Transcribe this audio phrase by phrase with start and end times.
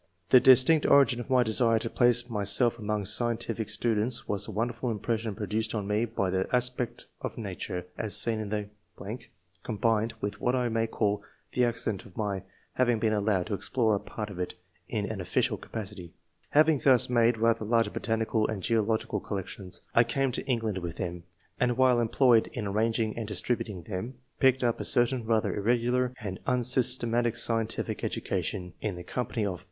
[0.29, 4.89] The distinct origin of my desire to place myself among scientific students was the wonderful
[4.89, 8.69] impression produced on me by the aspect of nature, as seen in the....
[9.63, 12.41] combined with what I may call the accident of my
[12.73, 14.55] having been allowed to explore a part of it
[14.89, 16.15] in an ofl&cial capacity.
[16.49, 21.25] Having thus made rather large botanical and geological collections, I came to England with them,
[21.59, 26.11] and while em ployed in arranging and distributing them, picked up a certain rather irregular
[26.19, 26.81] and un III.] ORIGIN OF TASTE FOR SCIENCE.
[26.81, 29.59] 155 systematic scientific education, in the company of